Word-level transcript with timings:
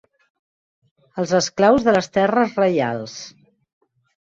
Els 1.23 1.33
esclaus 1.41 1.85
de 1.89 1.95
les 1.97 2.11
terres 2.17 2.59
reials. 2.65 3.17